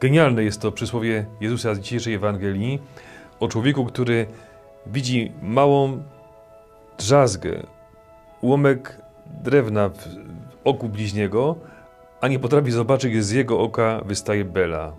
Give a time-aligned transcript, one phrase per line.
[0.00, 2.82] Genialne jest to przysłowie Jezusa z dzisiejszej Ewangelii
[3.40, 4.26] o człowieku, który
[4.86, 6.02] widzi małą
[6.98, 7.66] drzazgę,
[8.40, 8.98] ułamek
[9.42, 10.08] drewna w
[10.64, 11.56] oku bliźniego,
[12.20, 14.92] a nie potrafi zobaczyć, gdzie z jego oka wystaje bela.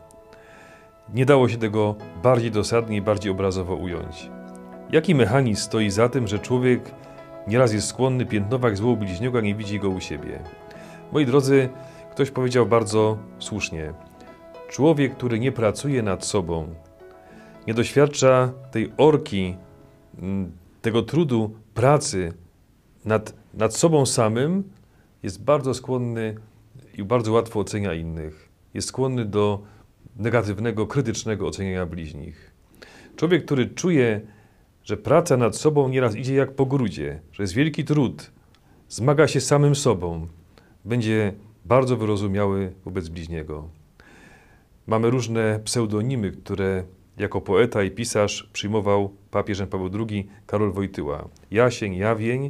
[1.14, 4.30] Nie dało się tego bardziej dosadnie i bardziej obrazowo ująć.
[4.92, 6.92] Jaki mechanizm stoi za tym, że człowiek
[7.48, 10.40] nieraz jest skłonny piętnować zło bliźniego, a nie widzi go u siebie?
[11.12, 11.70] Moi drodzy,
[12.12, 13.94] ktoś powiedział bardzo słusznie.
[14.70, 16.76] Człowiek, który nie pracuje nad sobą,
[17.68, 19.56] nie doświadcza tej orki,
[20.22, 22.34] mm, tego trudu pracy
[23.06, 24.64] nad, nad sobą samym,
[25.24, 26.36] jest bardzo skłonny
[26.98, 28.50] i bardzo łatwo ocenia innych.
[28.74, 29.62] Jest skłonny do
[30.16, 32.52] negatywnego, krytycznego oceniania bliźnich.
[33.16, 34.22] Człowiek, który czuje,
[34.84, 38.32] że praca nad sobą nieraz idzie jak po grudzie, że jest wielki trud,
[38.90, 40.28] zmaga się samym sobą,
[40.86, 41.34] będzie
[41.66, 43.70] bardzo wyrozumiały wobec bliźniego.
[44.88, 46.84] Mamy różne pseudonimy, które
[47.18, 51.28] jako poeta i pisarz przyjmował papież Paweł II Karol Wojtyła.
[51.52, 52.50] Jasień, Jawień,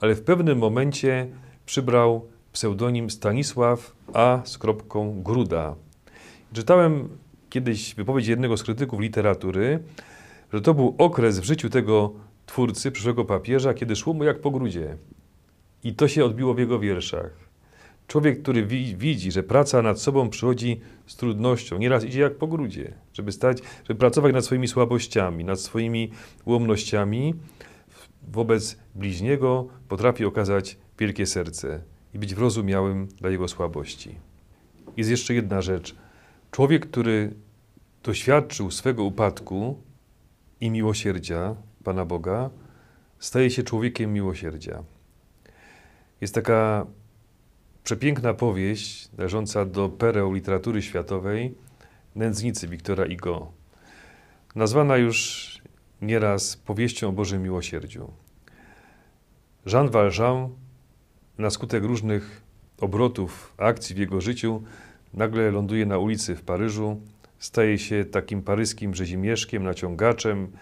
[0.00, 1.26] ale w pewnym momencie
[1.66, 4.40] przybrał pseudonim Stanisław A.
[4.44, 5.74] z kropką Gruda.
[6.52, 7.08] Czytałem
[7.50, 9.78] kiedyś wypowiedź jednego z krytyków literatury,
[10.52, 12.12] że to był okres w życiu tego
[12.46, 14.96] twórcy, przyszłego papieża, kiedy szło mu jak po grudzie.
[15.84, 17.45] I to się odbiło w jego wierszach.
[18.06, 22.46] Człowiek, który wi widzi, że praca nad sobą przychodzi z trudnością, nieraz idzie jak po
[22.46, 26.10] grudzie, żeby stać, żeby pracować nad swoimi słabościami, nad swoimi
[26.44, 27.34] ułomnościami,
[28.28, 31.80] wobec bliźniego potrafi okazać wielkie serce
[32.14, 34.14] i być wyrozumiałym dla jego słabości.
[34.96, 35.96] Jest jeszcze jedna rzecz.
[36.50, 37.34] Człowiek, który
[38.02, 39.82] doświadczył swego upadku
[40.60, 42.50] i miłosierdzia Pana Boga,
[43.18, 44.82] staje się człowiekiem miłosierdzia.
[46.20, 46.86] Jest taka
[47.86, 51.54] przepiękna powieść należąca do pereł literatury światowej
[52.16, 53.52] Nędznicy Wiktora Igo,
[54.54, 55.62] nazwana już
[56.02, 58.10] nieraz powieścią o Bożym Miłosierdziu.
[59.66, 60.48] Jean Valjean
[61.38, 62.42] na skutek różnych
[62.80, 64.62] obrotów, akcji w jego życiu
[65.14, 67.00] nagle ląduje na ulicy w Paryżu,
[67.38, 70.52] staje się takim paryskim rzezimieszkiem, naciągaczem,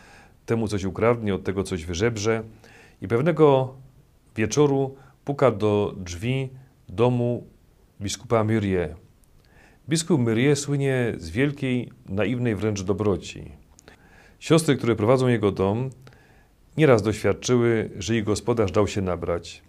[0.46, 2.42] temu coś ukradnie, od tego coś wyżebrze
[3.02, 3.74] i pewnego
[4.36, 6.63] wieczoru puka do drzwi
[6.94, 7.46] domu
[8.00, 8.94] biskupa Myrie.
[9.88, 13.50] Biskup Myrie słynie z wielkiej, naiwnej wręcz dobroci.
[14.38, 15.90] Siostry, które prowadzą jego dom,
[16.76, 19.62] nieraz doświadczyły, że ich gospodarz dał się nabrać.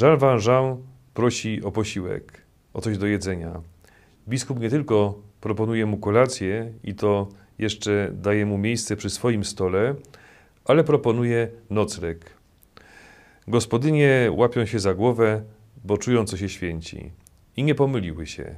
[0.00, 0.76] Jean Valjean
[1.14, 2.42] prosi o posiłek,
[2.74, 3.60] o coś do jedzenia.
[4.28, 9.94] Biskup nie tylko proponuje mu kolację i to jeszcze daje mu miejsce przy swoim stole,
[10.64, 12.30] ale proponuje nocleg.
[13.48, 15.42] Gospodynie łapią się za głowę,
[15.84, 17.12] bo czują, co się święci.
[17.56, 18.56] I nie pomyliły się,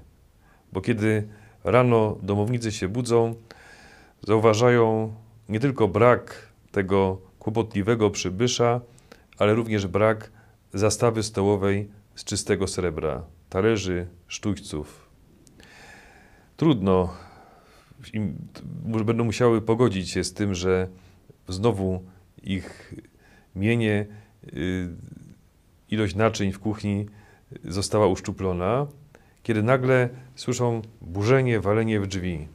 [0.72, 1.28] bo kiedy
[1.64, 3.34] rano domownicy się budzą,
[4.26, 5.14] zauważają
[5.48, 8.80] nie tylko brak tego kłopotliwego przybysza,
[9.38, 10.30] ale również brak
[10.74, 15.10] zastawy stołowej z czystego srebra, talerzy, sztućców.
[16.56, 17.14] Trudno,
[19.04, 20.88] będą musiały pogodzić się z tym, że
[21.48, 22.04] znowu
[22.42, 22.94] ich
[23.56, 24.06] mienie,
[24.52, 24.88] y,
[25.90, 27.06] ilość naczyń w kuchni
[27.64, 28.86] została uszczuplona,
[29.42, 32.48] kiedy nagle słyszą burzenie, walenie w drzwi.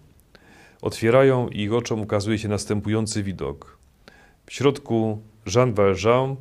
[0.81, 3.77] Otwierają i ich oczom ukazuje się następujący widok.
[4.45, 5.21] W środku
[5.55, 6.35] Jean Valjean,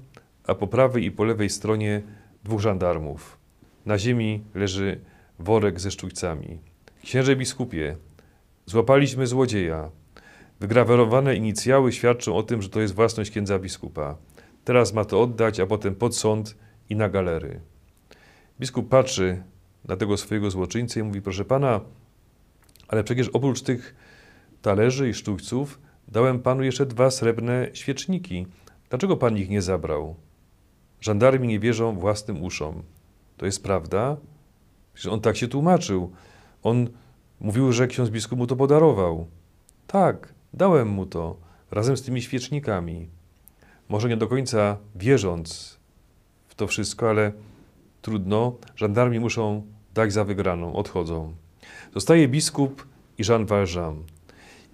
[0.47, 2.03] a po prawej i po lewej stronie
[2.45, 3.39] dwóch żandarmów.
[3.87, 5.01] Na ziemi leży
[5.39, 6.59] worek ze sztućcami.
[7.03, 7.97] Księże biskupie,
[8.67, 9.91] złapaliśmy złodzieja.
[10.61, 14.17] Wygrawerowane inicjały świadczą o tym, że to jest własność księdza biskupa.
[14.65, 16.57] Teraz ma to oddać, a potem pod sąd
[16.91, 17.61] i na galery.
[18.61, 19.43] Biskup patrzy
[19.85, 21.81] na tego swojego złoczyńcę i mówi, proszę pana,
[22.89, 23.95] ale przecież oprócz tych
[24.63, 28.47] talerzy i sztućców dałem panu jeszcze dwa srebrne świeczniki.
[28.89, 30.17] Dlaczego pan ich nie zabrał?
[31.01, 32.83] Żandarmi nie wierzą własnym uszom.
[33.37, 34.17] To jest prawda?
[34.95, 36.13] Przecież on tak się tłumaczył.
[36.63, 36.89] On
[37.41, 39.27] mówił, że ksiądz biskup mu to podarował.
[39.87, 41.37] Tak, dałem mu to,
[41.71, 43.09] razem z tymi świecznikami.
[43.89, 45.79] Może nie do końca wierząc
[46.57, 47.33] to wszystko, ale
[48.03, 48.57] trudno.
[48.77, 51.35] Żandarmi muszą dać za wygraną, odchodzą.
[51.95, 52.87] Zostaje biskup
[53.19, 54.03] i Jean Valjean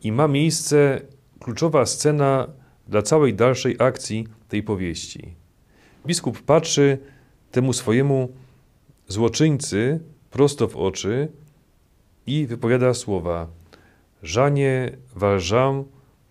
[0.03, 1.00] i ma miejsce
[1.41, 2.47] kluczowa scena
[2.88, 5.35] dla całej dalszej akcji tej powieści.
[6.06, 6.99] Biskup patrzy
[7.50, 8.29] temu swojemu
[9.09, 10.00] złoczyńcy
[10.31, 11.29] prosto w oczy
[12.27, 13.47] i wypowiada słowa:
[14.23, 15.85] Żanie Valjean,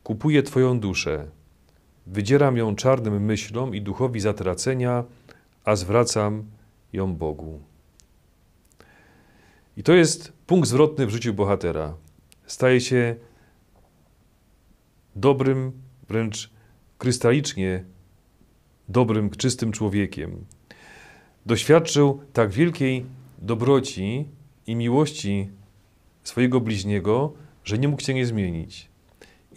[0.03, 1.25] kupuję Twoją duszę.
[2.07, 5.03] Wydzieram ją czarnym myślom i duchowi zatracenia,
[5.69, 6.45] a zwracam
[6.93, 7.59] ją Bogu.
[9.77, 11.95] I to jest punkt zwrotny w życiu bohatera.
[12.45, 13.15] staje się
[15.15, 15.71] dobrym,
[16.07, 16.49] wręcz
[16.97, 17.83] krystalicznie
[18.87, 20.45] dobrym, czystym człowiekiem.
[21.45, 23.05] Doświadczył tak wielkiej
[23.37, 24.27] dobroci
[24.67, 25.49] i miłości
[26.23, 27.33] swojego bliźniego,
[27.63, 28.89] że nie mógł się nie zmienić.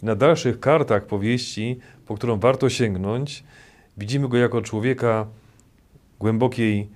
[0.01, 3.43] I na dalszych kartach powieści, po którą warto sięgnąć,
[3.97, 5.27] widzimy go jako człowieka
[6.23, 6.89] głębokiej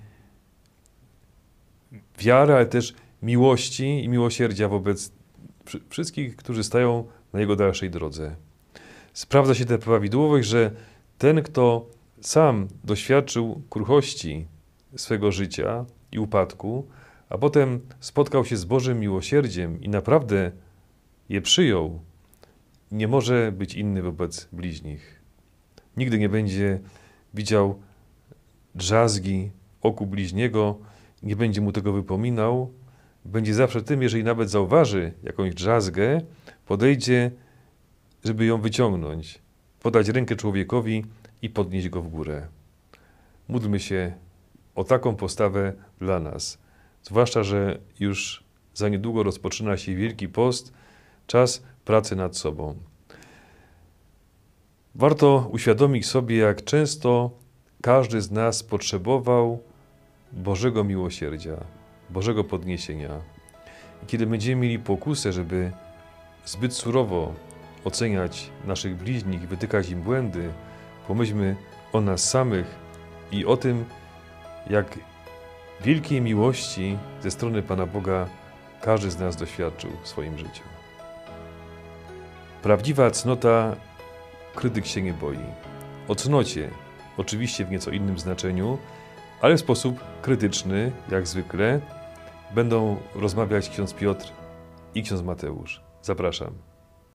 [2.18, 5.12] wiary, ale też miłości i miłosierdzia wobec
[5.88, 8.36] wszystkich, którzy stają na jego dalszej drodze.
[9.12, 10.70] Sprawdza się tę prawidłowość, że
[11.18, 11.86] ten, kto
[12.20, 14.46] sam doświadczył kruchości
[14.96, 16.86] swego życia i upadku,
[17.28, 20.52] a potem spotkał się z Bożym miłosierdziem i naprawdę
[21.28, 22.00] je przyjął,
[22.92, 25.22] nie może być inny wobec bliźnich.
[25.96, 26.80] Nigdy nie będzie
[27.34, 27.87] widział
[28.74, 29.50] drzazgi
[29.82, 30.78] oku bliźniego,
[31.22, 32.72] nie będzie mu tego wypominał,
[33.24, 36.20] będzie zawsze tym, jeżeli nawet zauważy jakąś drzazgę,
[36.66, 37.30] podejdzie,
[38.24, 39.38] żeby ją wyciągnąć,
[39.80, 41.04] podać rękę człowiekowi
[41.42, 42.46] i podnieść go w górę.
[43.48, 44.12] Módlmy się
[44.74, 46.58] o taką postawę dla nas.
[47.02, 48.44] Zwłaszcza, że już
[48.74, 50.72] za niedługo rozpoczyna się Wielki Post,
[51.26, 52.76] czas pracy nad sobą.
[54.94, 57.30] Warto uświadomić sobie, jak często
[57.82, 59.62] każdy z nas potrzebował
[60.32, 61.56] Bożego miłosierdzia,
[62.10, 63.10] Bożego podniesienia.
[64.02, 65.72] I kiedy będziemy mieli pokusę, żeby
[66.44, 67.32] zbyt surowo
[67.84, 70.52] oceniać naszych bliźnich i wytykać im błędy,
[71.08, 71.56] pomyślmy
[71.92, 72.66] o nas samych
[73.32, 73.84] i o tym,
[74.70, 74.98] jak
[75.80, 78.28] wielkiej miłości ze strony Pana Boga
[78.80, 80.62] każdy z nas doświadczył w swoim życiu.
[82.62, 83.76] Prawdziwa cnota
[84.54, 85.38] krytyk się nie boi.
[86.08, 86.70] O cnocie,
[87.18, 88.78] oczywiście w nieco innym znaczeniu,
[89.40, 91.80] ale w sposób krytyczny, jak zwykle,
[92.54, 94.32] będą rozmawiać ksiądz Piotr
[94.94, 95.82] i ksiądz Mateusz.
[96.02, 96.67] Zapraszam.